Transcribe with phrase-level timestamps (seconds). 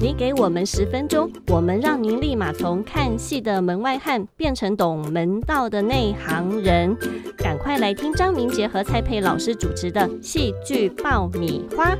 [0.00, 6.96] 你给我们十分钟，我们让您立马从看戏的门外汉变成懂门道的内行人。
[7.36, 11.98] 赶快来听张明杰和蔡佩老师主持的戏剧爆米花。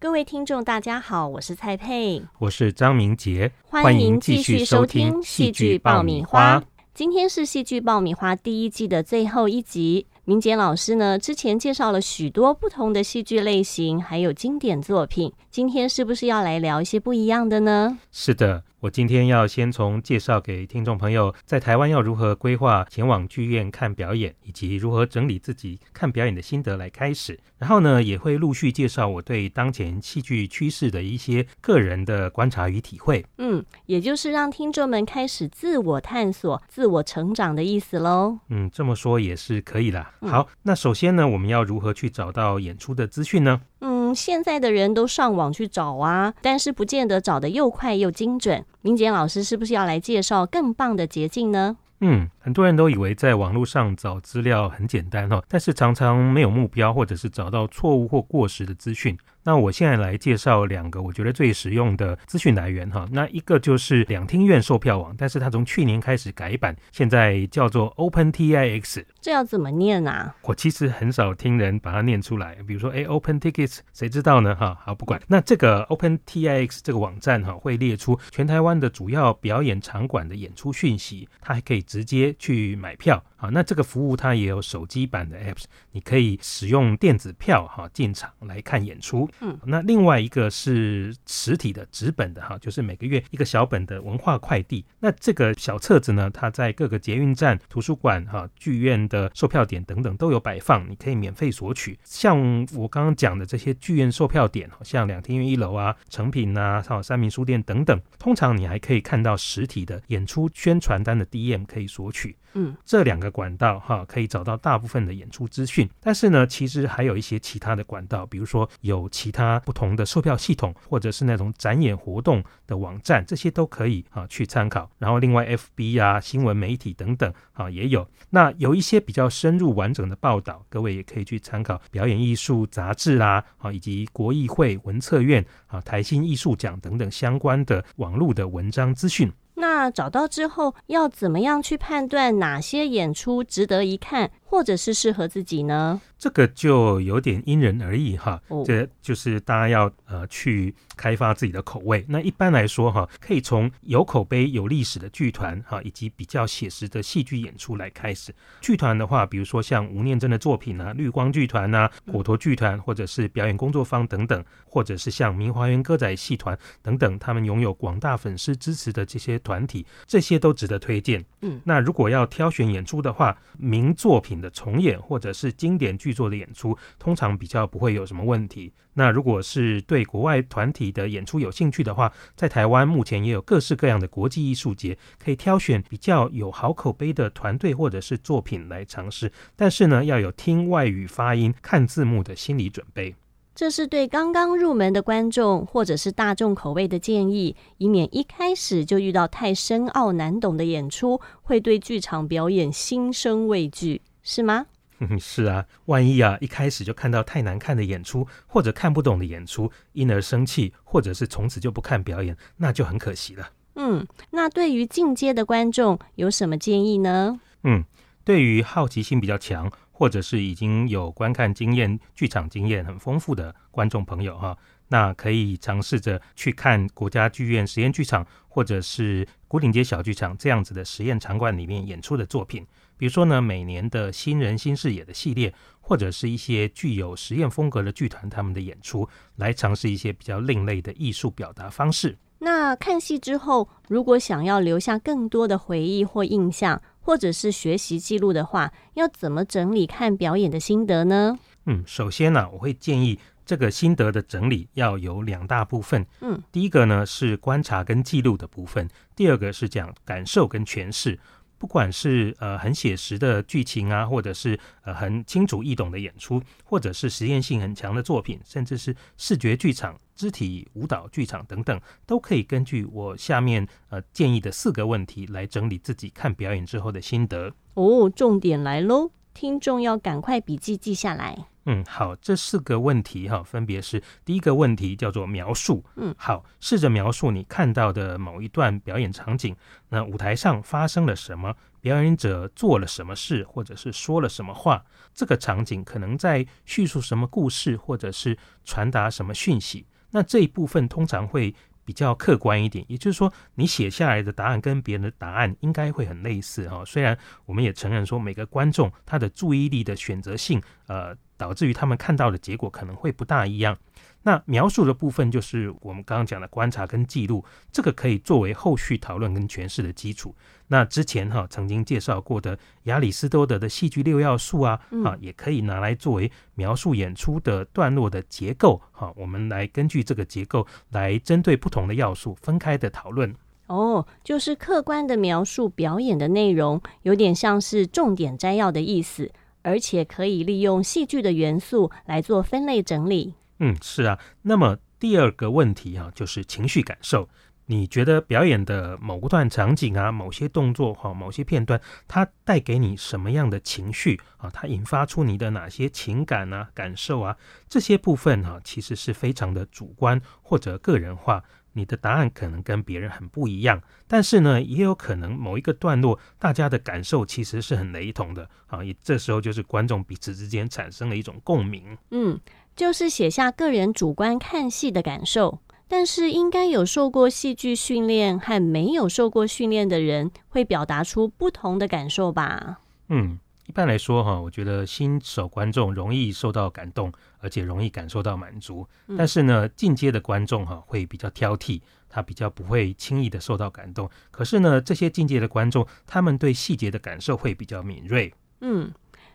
[0.00, 6.64] 各位听众，大家好，我是蔡佩，我是张明杰，欢迎继续收听戏剧爆米花。
[6.94, 10.06] 今天是戏剧爆米花第一季的最后一集。
[10.24, 15.32] 明杰老师呢，之前介绍了许多不同的戏剧类型，还有经典作品。
[15.50, 17.98] 今天是不是要来聊一些不一样的呢？
[18.12, 18.62] 是的。
[18.82, 27.38] 我今天要先从介绍给听众朋友在台湾要如何规划前往剧院看表演，以及如何整理自己看表演的心得来开始。
[27.58, 33.24] 然后呢，也会陆续介绍我对当前戏剧趋势的一些个人的观察与体会。
[33.38, 38.36] 嗯，也就是让听众们开始自我探索、自我成长的意思喽。
[38.48, 40.12] 嗯，这么说也是可以啦。
[40.28, 43.60] 好，那首先呢，我们要如何去找到演出的资讯呢？
[43.80, 48.64] 嗯，现在的人都上网去找啊，但是不见得找的又快又精准。
[48.82, 51.76] 明杰老师是不是要来介绍更棒的捷径呢？
[52.00, 59.16] 嗯，很多人都以为在网络上找资料很简单哦，但是常常没有目标，或者是找到错误或过时的资讯。
[59.44, 63.08] 那我现在来介绍两个我觉得最实用的资讯来源哈。
[63.10, 69.04] 那一个就是两厅院售票网，但是它从去年开始改版，现在叫做 OpenTix。
[69.20, 70.34] 这要怎么念啊？
[70.42, 74.54] 我其实很少听人把它念出来，比如说哎，OpenTickets，谁知道呢？
[74.54, 75.20] 哈，好不管。
[75.26, 83.22] 那这个 OpenTix 这个网站哈，会列出全台湾的主要表演场馆的演出讯息，它还可以直接去买票。
[83.42, 89.28] 好，那这个服务它也有手机版的 apps，你可以使用电子票哈进场来看演出。
[89.40, 94.84] 嗯，那另外一个是实体的纸本的哈，就是每个月一个小本的文化快递。
[95.00, 101.98] 那这个小册子呢，它在各个捷运站、图书馆哈、剧院的售票点等等都有摆放，你可以免费索取。
[102.04, 112.36] 像我刚刚讲的这些剧院售票点，像两厅院一楼啊、成品啊、还有三明书店等等，通常你还可以看到实体的演出宣传单的 DM 可以索取。
[112.54, 115.88] 嗯，这两个管道哈，可以找到大部分的演出资讯。
[116.00, 124.88] 但是呢，其实还有一些其他的管道，比如说有其他不同的售票系统，或者是那种展演活动的网站，这些都可以啊去参考。
[124.98, 128.06] 然后另外，FB 啊、新闻媒体等等啊也有。
[128.30, 139.32] 那有一些比较深入完整的报道，各位也可以去参考表演艺术杂志啦啊，以及国艺会文策院啊、台新艺术奖等等相关的网络的文章资讯。
[139.62, 144.28] 那找到之后，要怎么样去判断哪些演出值得一看？
[144.52, 145.98] 或者是适合自己呢？
[146.18, 148.38] 这个就有点因人而异哈。
[148.66, 152.04] 这就是大家要呃去开发自己的口味。
[152.06, 158.30] 那一般来说哈，可以从有口碑、有历史的剧团哈，以及比较写实的戏剧演出来开始。
[158.60, 171.24] 剧团的话，比如说像吴念真的作品啊，绿光剧团呐，火陀剧团，或者是表演工作坊等等，或者是像明华园歌仔戏团等等，他们拥有广大粉丝支持的这些团体，这些都值得推荐。
[171.40, 174.41] 嗯，那如果要挑选演出的话，名作品。
[174.42, 178.70] 的重演或者是经典剧作的演出，通常比较不会有什么问题。
[178.94, 189.32] 那如果是对国外团体的演出有兴趣的话，在台湾目前也有各式各样的国际艺术节，可以挑选比较有好口碑的团队或者是作品来尝试。
[189.56, 193.14] 但是呢，要有听外语发音、看字幕的心理准备。
[193.54, 204.00] 这是对刚刚入门的观众或者是大众口味的建议，以免一开始就遇到太深奥难懂的演出，会对剧场表演心生畏惧。
[204.22, 204.66] 是吗？
[205.18, 213.50] 是啊，万一啊一开始就看到太难看的演出，或者看不懂的演出，因而生气，或者是从此就不看表演，那就很可惜了。
[213.74, 217.40] 嗯，那对于进阶的观众有什么建议呢？
[217.64, 217.84] 嗯，
[218.22, 224.56] 对于好奇心比较强，或者是已经有观看经验、剧场经验很丰富的观众朋友哈，
[224.86, 232.64] 那可以尝试着去看国家剧院实验剧场，或者是古岭街小剧场这样子的实验场馆里面演出的作品。
[233.02, 242.16] 比如说呢，每年的新人新视野的系列，或者是一些具有实验风格的剧团他们的演出，来尝试一些比较另类的艺术表达方式。
[242.38, 251.36] 那看戏之后，如果想要留下更多的回忆或印象，或者是学习记录的话，要怎么整理看表演的心得呢？
[251.66, 256.06] 嗯，首先呢，我会建议这个心得的整理要有两大部分。
[256.20, 261.18] 嗯，第一个呢是观察跟记录的部分，第二个是讲感受跟诠释。
[261.62, 277.54] 不管是呃很写实的剧情啊，或者是呃很清楚易懂的演出，或者是实验性很强的作品，甚至是视觉剧场、肢体舞蹈剧场等等，都可以根据我下面呃建议的四个问题来整理自己看表演之后的心得。
[277.74, 281.46] 哦，重点来喽，听众要赶快笔记记下来。
[281.64, 289.54] 嗯，好，这四个问题哈，分别是第一个问题叫做描述，嗯，好，试着描述你看到的某一段表演场景，
[289.88, 294.84] 那舞台上发生了什么，表演者做了什么事，或者是说了什么话，
[295.14, 301.54] 这个场景可能在叙述什么故事，或者是传达什么讯息，那这一部分通常会。
[301.84, 306.84] 比较客观一点，也就是说，你写下来的答案跟别人的答案应该会很类似哈。
[306.84, 313.76] 虽然我们也承认说，每个观众他的注意力的选择性，呃，导致于他们看到的结果可能会不大一样。
[314.24, 320.34] 那描述的部分就是我们刚刚讲的观察跟记录，这个可以作为后续讨论跟诠释的基础。
[320.68, 328.80] 那之前哈曾经介绍过的亚里士多德的戏剧六要素啊，啊也可以拿来作为描述演出的段落的结构。
[328.92, 333.34] 哈，我们来根据这个结构来针对不同的要素分开的讨论。
[333.66, 339.30] 哦，就是客观的描述表演的内容，有点像是重点摘要的意思，
[339.62, 343.34] 而且可以利用戏剧的元素来做分类整理。
[343.64, 344.18] 嗯，是啊。
[344.42, 347.28] 那么第二个问题啊，就是情绪感受。
[347.66, 354.50] 你觉得表演的某段场景啊，某些动作哈，某些片段，它带给你什么样的情绪啊？
[354.50, 357.36] 它引发出你的哪些情感啊、感受啊？
[357.68, 361.44] 这些部分哈，其实是非常的主观或者个人化。
[361.74, 368.84] 你的答案可能跟别人很不一样，但是呢，也有可能某一个段落大家的感受其实是很雷同的啊。
[368.84, 371.96] 也这时候就是观众彼此之间产生了一种共鸣。
[372.10, 372.38] 嗯。
[372.74, 382.80] 就是写下个人主观看戏的感受，但是应该有受过戏剧训练和没有受过训练的人会表达出不同的感受吧？
[383.08, 388.88] 嗯，一般来说哈，我觉得新手观众容易受到感动，而且容易感受到满足。
[389.18, 394.08] 但是呢，进阶的观众哈会比较挑剔，他比较不会轻易的受到感动。
[394.30, 398.32] 可是呢，这些进阶的观众，他们对细节的感受会比较敏锐。
[398.62, 398.90] 嗯，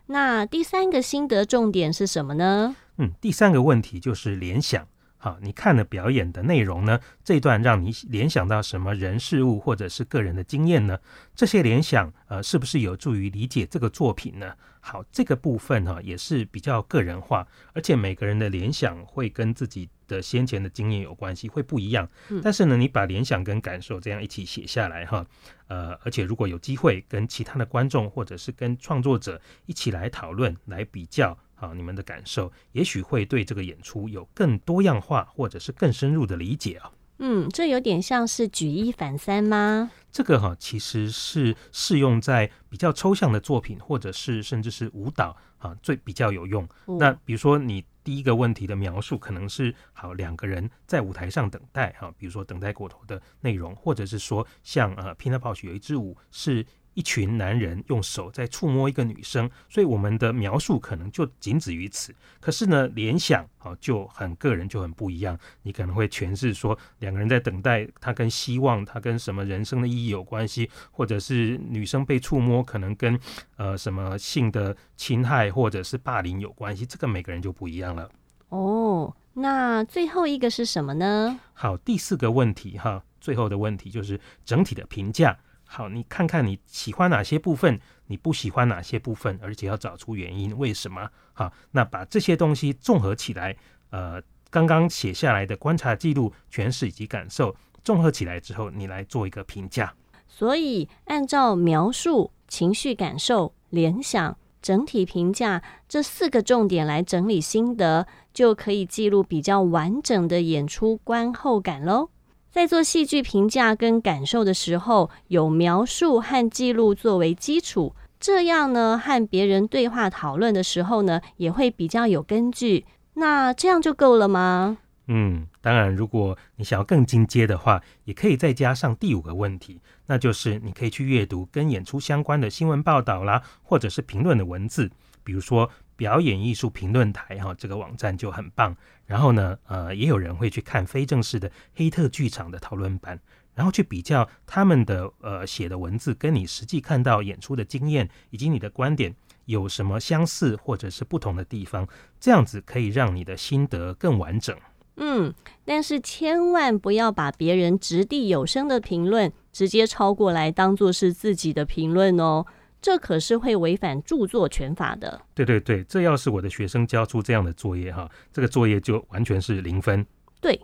[0.08, 2.76] 那第三个心得重点是什么呢？
[2.98, 4.88] 嗯，第三个问题就是联想。
[5.28, 6.98] 好，你看了表演的内容呢？
[7.22, 10.98] 这段让你联想到什么人事物，或者是个人的经验呢？
[11.36, 14.54] 这些联想，呃，是不是有助于理解这个作品呢？
[14.80, 22.08] 好，这个部分哈也是比较个人化，而且每个人的联想会跟自己的先前的经验有关系，会不一样。
[22.42, 25.26] 但是呢，你把联想跟感受这样一起写下来哈，
[25.68, 31.38] 呃，而且如果有机会跟其他的观众或者是跟创作者一起来讨论、来比较。
[31.60, 36.92] 好，你们的感受也许会对这个演出有更多样化或者是更深入的理解啊。
[37.18, 39.90] 嗯，这有点像是举一反三吗？
[40.12, 46.70] 这个哈其实是适用在比较抽象的作品，或者是甚至是舞蹈啊，最比较有用。
[47.00, 56.64] 那比如说你第一个问题的描述可能是好两个人在舞台上等待哈，比如说等待过头的内容，或者是说像呃 p i n a p o s h 有一支舞是。
[56.98, 62.12] 一群男人用手在触摸一个女生，所以我们的描述可能就仅止于此。
[62.40, 65.38] 可是呢，联想啊就很个人，就很不一样。
[65.62, 73.20] 你可能会诠释说，两个人在等待，他跟希望，他跟什么人生的意义有关系，或者是女生被触摸，可能跟
[73.58, 76.84] 呃什么性的侵害或者是霸凌有关系。
[76.84, 78.10] 这个每个人就不一样了。
[78.50, 81.40] 哦，那最后一个是什么呢？
[81.54, 85.38] 好，第四个问题哈，最后的问题就是整体的评价。
[85.68, 91.10] 好，你看看你喜欢哪些部分，你不喜欢哪些部分，而且要找出原因，为什么？
[91.34, 93.56] 好，那把这些东西综合起来，
[93.90, 99.94] 呃，刚刚写下来的观察记录、诠释以及感受，综合起来之后，你来做一个评价。
[100.28, 112.10] 所以，按照描述、情绪感受、联想、整体评价这四个重点来整理心得，就可以记录比较完整的演出观后感喽。
[112.50, 122.86] 在做戏剧评价跟感受的时候，有描述和记录作为基础，这样呢，和别人对话讨论的时候呢，也会比较有根据。
[123.14, 124.80] 那这样就够了吗？
[125.08, 134.90] 嗯，当然，如果你想要更进阶的话，也可以再加上第五个问题，那就是你可以去阅读跟演出相关的新闻报道啦，或者是评论的文字，
[135.24, 135.70] 比如说。
[135.98, 138.78] 表演艺术评论台哈，这个网站就很棒。
[139.08, 143.20] 然后呢，呃，也有人会去看非正式的黑特剧场的讨论版，
[143.56, 151.88] 然后去比较他们的呃写的文字跟你实际看到演出的经验以及你的观点有什么相似或者是不同的地方，
[152.20, 154.56] 这样子可以让你的心得更完整。
[154.98, 155.34] 嗯，
[155.64, 162.46] 但是千万不要把别人掷地有声的评论直接抄过来当做是自己的评论哦。
[162.88, 165.20] 这可是会违反著作权法的。
[165.34, 170.06] 对对对，这要是我的学生交出这样的作业哈，这个作业就完全是零分。
[170.40, 170.58] 对，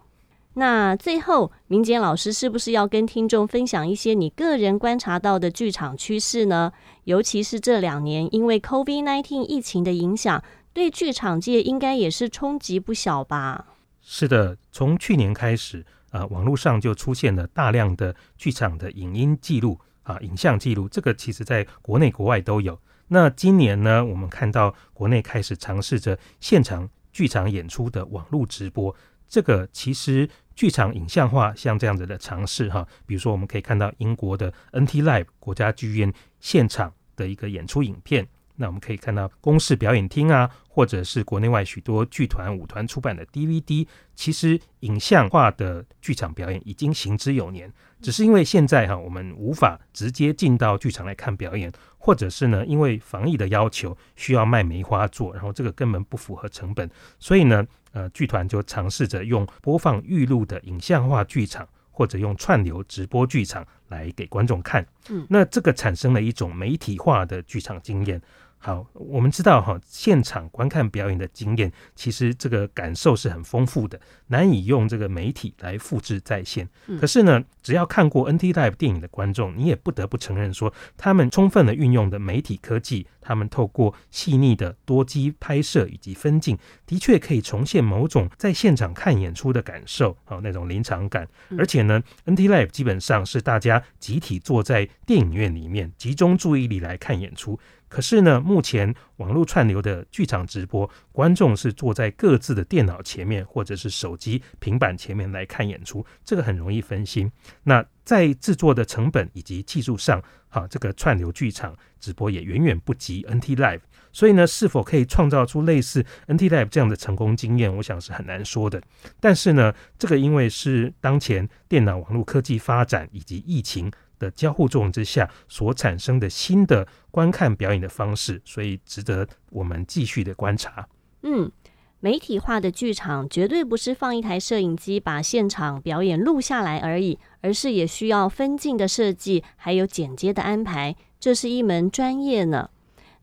[0.53, 6.72] 那最后明杰老师是不是要跟听众分享一些你个人观察到的剧场趋势呢？
[7.03, 13.65] 尤其是这两年因为 COVID-19 疫情的影响，对剧场界应该也是冲击不小吧？
[14.01, 22.79] 是的，从去年开始，啊，网络上就出现了大量的剧场的影音记录啊，影像记录，这个其实在国内国外都有。
[23.07, 28.95] 那今年呢，我们看到国内开始尝试着现场剧场演出的网络直播，
[29.27, 38.27] 这个其实剧场影像化像这样子的尝试哈，比如说我们可以看到英国的 NT Live 国家剧院现场的一个演出影片。
[38.63, 47.70] 那我们可以看到公式表演厅啊，或者是国内外许多剧团、舞团出版的 DVD，其实影像化的剧场表演已经行之有年。
[48.01, 56.89] 只是因为现在哈，我们无法直接进到剧场来看表演，或者是呢，因为防疫的要求需要卖梅花座，然后这个根本不符合成本，
[57.20, 61.67] 所以呢，呃，剧团就尝试着用播放预录的影像化剧场。
[61.96, 68.20] 或者用串流直播剧场来给观众看，嗯，那这个产生了一种媒体化的剧场经验。
[68.65, 76.70] 好，我们知道哈，现场观看表演的经验，其实这个感受是很丰富的，难以用这个媒体来复制再现。
[76.98, 91.27] 可是呢，只要看过 NT Live 电影的观众，你也不得不承认说，他们充分的运用的媒体科技，他们透过细腻的多机拍摄以及分镜，的确可以重现某种在现场看演出的感受，好那种临场感。
[91.58, 97.60] 而且呢，NT Live 基本上是大家集体坐在电影院里面，集中注意力来看演出。
[97.93, 107.31] 可是呢，目前网络串流的剧场直播，观众是坐在各自的电脑前面，或者是手机、平板前面来看演出，这个很容易分心。
[107.62, 110.19] 那在制作的成本以及技术上，
[110.50, 113.81] 哈，这个串流剧场直播也远远不及 NT Live。
[114.12, 118.81] 所以呢，是否可以创造出类似 NT Live 这样的成功经验，我想是很难说的。
[119.19, 123.91] 但是呢，这个因为是当前电脑网络科技发展以及疫情。
[124.24, 130.88] 的交互作用之下所产生的新的观看表演的方式，所以值得我们继续的观察。
[131.24, 131.51] 嗯，
[132.00, 142.70] 媒体化的剧场绝对不是放一台摄影机把现场表演录下来而已，而是也需要分镜的设计，还有剪接的安排，这是一门专业呢。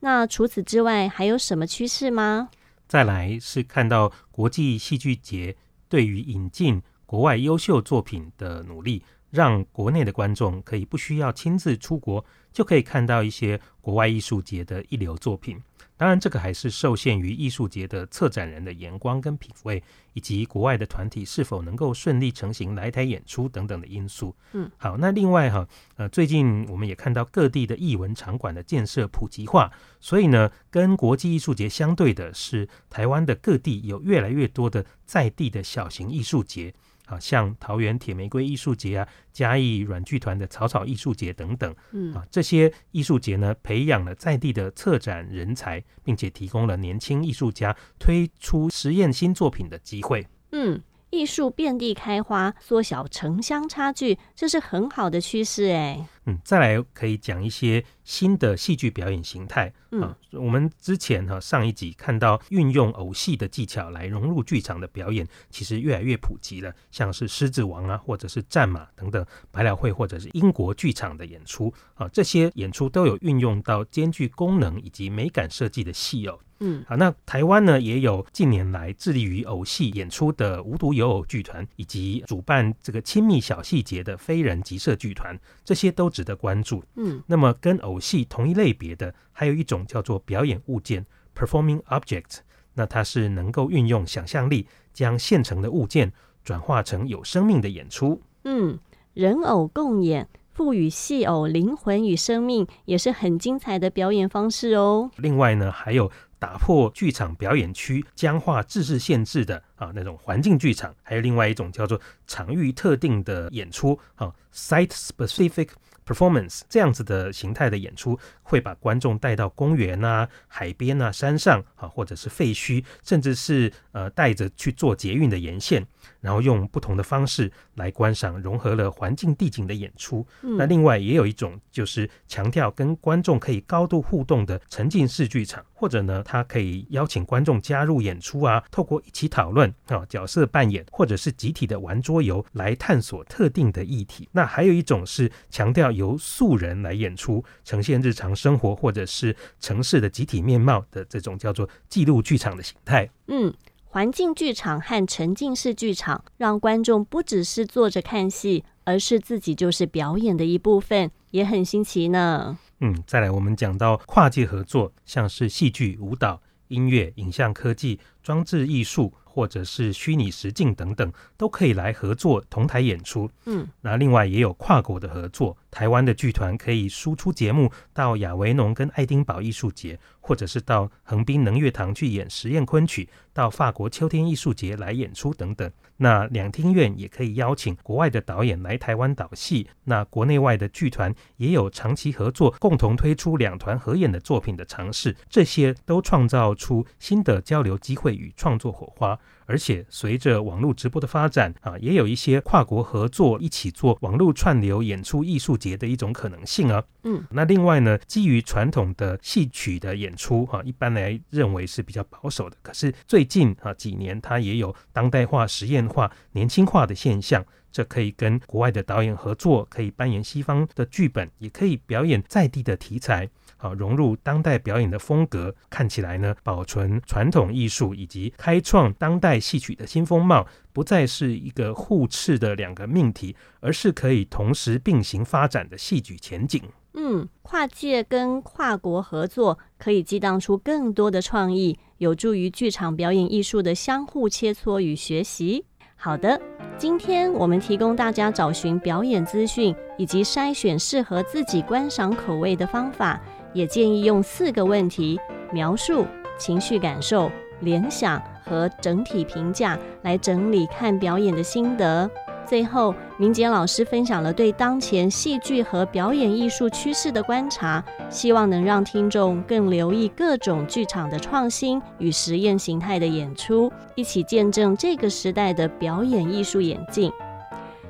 [0.00, 2.48] 那除此之外，还有什么趋势吗？
[2.88, 5.56] 再来是看到国际戏剧节
[5.88, 9.02] 对于引进国外优秀作品的努力。
[9.30, 15.60] 让国内的观众可以不需要亲自出国，就可以看到一些国外艺术节的一流作品。
[15.96, 19.82] 当然，这个还是受限于艺术节的策展人的眼光跟品味，
[20.14, 24.34] 以及国外的团体是否能够顺利成行来台演出等等的因素。
[24.54, 29.70] 嗯，好，那另外哈，呃，最近我们也看到各地的艺文场馆的建设普及化，
[30.00, 36.72] 所以呢，跟国际艺术节相对的是，台湾的各地有越来越多的在地的小型艺术节。
[37.10, 50.24] 啊，像桃园铁玫瑰艺术节啊，嘉义软剧团的草草艺术节等等，嗯啊，这些艺术节呢，培养了在地的策展人才，并且提供了年轻艺术家推出实验新作品的机会。
[50.52, 56.06] 嗯，艺术遍地开花，缩小城乡差距，这是很好的趋势哎。
[56.30, 60.16] 嗯，再来可以讲一些新的戏剧表演形态啊。
[60.32, 66.72] 我们之前哈上一集看到运用偶戏的技巧来融入剧场的表演，其实越来越普及了。
[66.90, 76.38] 像是《狮子王》啊，或者是《战马》等等，百老汇或者是英国剧场的演出啊，这些演出都有运用到兼具功能以及美感设计的戏偶。
[76.62, 85.34] 嗯，好，那台湾呢也有近年来致力于偶戏演出的无独有偶剧团，以及主办这个亲密小细节的非人集社剧团，
[85.64, 86.84] 这些都值得关注。
[86.96, 92.40] 嗯，那么跟偶戏同一类别的，还有一种叫做表演物件 （performing object），
[92.74, 96.12] 那它是能够运用想象力，将现成的物件
[96.44, 98.20] 转化成有生命的演出。
[98.44, 98.78] 嗯，
[99.14, 105.10] 人偶共演，赋予戏偶灵魂与生命，也是很精彩的表演方式哦。
[105.16, 106.12] 另外呢，还有。
[106.40, 115.68] 打破剧场表演区僵化、制式限制的啊那种环境剧场，还有另外一种叫做场域特定的演出啊，site specific
[116.10, 125.86] performance 这样子的形态的演出，会把观众带到公园呐、海边呐、山上啊，或者是废墟，甚至是呃带着去做捷运的沿线。
[126.20, 130.26] 然后用不同的方式来观赏融合了环境地景的演出。
[130.40, 144.28] 那另外也有一种就是强调跟观众可以高度互动的沉浸式剧场，或者呢，它可以邀请观众加入演出啊，透过一起讨论啊角色扮演，或者是集体的玩桌游来探索特定的议题。
[144.32, 153.08] 那还有一种是强调由素人来演出，呈现日常生活或者是城市的集体面貌的这种叫做记录剧场的形态。
[153.28, 153.52] 嗯。
[153.92, 162.56] 环境剧场和沉浸式剧场，让观众不只是坐着看戏，而是自己就是表演的一部分，也很新奇呢。
[162.78, 169.12] 嗯，再来，我们讲到跨界合作，像是戏剧、舞蹈、音乐、影像科技、装置艺术。
[169.32, 173.30] 或者是虚拟实境等等，都可以来合作同台演出。
[173.46, 179.96] 嗯，那另外也有跨国的合作，台湾的剧团可以输出节目到亚维农跟爱丁堡艺术节，
[180.30, 185.68] 或者是到横滨能乐堂去演实验昆曲，到法国秋天艺术节来演出等等。
[185.96, 189.66] 那两厅院也可以邀请国外的导演来台湾导戏。
[189.82, 195.16] 那国内外的剧团也有长期合作，共同推出两团合演的作品的尝试。
[195.28, 199.18] 这些都创造出新的交流机会与创作火花。
[199.46, 206.80] 而且随着网络直播的发展啊，也有一些跨国合作一起做网络串流演出艺术节的一种可能性啊。
[207.02, 212.56] 嗯，那另外呢，基于传统的戏曲的演出哈，一般来认为是比较保守的。
[212.60, 217.42] 可是最近啊几年，它也有当代化、实验化、年轻化的现象。
[217.72, 225.54] 这可以跟国外的导演合作，可以扮演西方的剧本，也可以表演在地的题材，好融入当代表演的风格。
[225.68, 236.62] 看起来呢，保存传统艺术以及开创当代戏曲的新风貌，不再是一个互斥的两个命题，而是可以同时并行发展的戏剧前景。
[236.94, 245.66] 嗯，跨界跟跨国合作可以激荡出更多的创意，有助于剧场表演艺术的相互切磋与学习。
[246.02, 246.40] 好的，
[246.78, 253.20] 今天我们提供大家找寻表演资讯以及筛选适合自己观赏口味的方法，
[253.52, 255.20] 也建议用四个问题
[255.52, 256.06] 描述
[256.38, 257.30] 情绪感受、
[257.60, 262.10] 联想和整体评价来整理看表演的心得。
[262.50, 277.12] 最后，明杰老师分享了对当前戏剧和表演艺术趋势的观察，希望能让听众更留意各种剧场的创新与实验形态的演出，一起见证这个时代的表演艺术演进。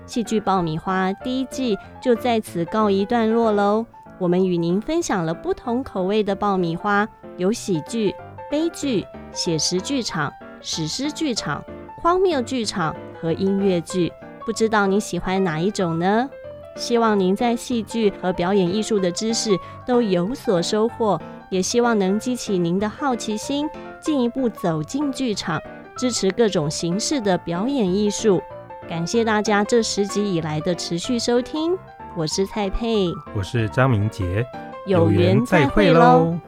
[0.05, 3.87] 戏剧爆米花第一季就在此告一段落喽。
[4.19, 8.15] 我们与您分享了不同口味的爆米花，有喜剧、
[8.51, 11.65] 悲剧、写实剧场、史诗剧场、
[12.03, 14.13] 荒谬剧场和音乐剧。
[14.45, 16.29] 不知道你喜欢哪一种呢？
[16.77, 19.51] 希望您在戏剧和表演艺术的知识
[19.87, 23.69] 都有所收获，也希望能激起您的好奇心，
[24.01, 25.61] 进一步走进剧场，
[25.97, 28.41] 支持各种形式的表演艺术。
[28.89, 31.77] 感谢大家这十集以来的持续收听，
[32.17, 34.45] 我是蔡佩，我是张明杰，
[34.87, 36.39] 有缘再会喽。